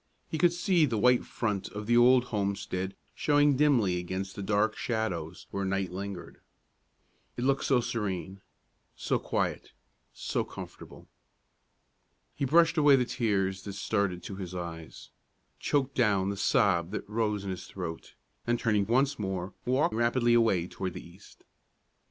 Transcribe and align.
He 0.27 0.39
could 0.39 0.51
see 0.51 0.85
the 0.87 0.97
white 0.97 1.23
front 1.25 1.67
of 1.69 1.85
the 1.85 1.95
old 1.95 2.23
homestead 2.33 2.95
showing 3.13 3.55
dimly 3.55 3.99
against 3.99 4.35
the 4.35 4.41
dark 4.41 4.75
shadows 4.75 5.45
where 5.51 5.63
night 5.63 5.91
lingered. 5.91 6.41
It 7.37 7.43
looked 7.43 7.65
so 7.65 7.81
serene, 7.81 8.41
so 8.95 9.19
quiet, 9.19 9.73
so 10.11 10.43
comfortable! 10.43 11.07
He 12.33 12.45
brushed 12.45 12.77
away 12.79 12.95
the 12.95 13.05
tears 13.05 13.61
that 13.61 13.73
started 13.73 14.23
to 14.23 14.37
his 14.37 14.55
eyes, 14.55 15.11
choked 15.59 15.93
down 15.93 16.29
the 16.31 16.35
sob 16.35 16.89
that 16.89 17.07
rose 17.07 17.43
in 17.43 17.51
his 17.51 17.67
throat, 17.67 18.15
and 18.47 18.57
turning 18.59 18.87
once 18.87 19.19
more, 19.19 19.53
walked 19.67 19.93
rapidly 19.93 20.33
away 20.33 20.65
toward 20.65 20.95
the 20.95 21.07
east. 21.07 21.43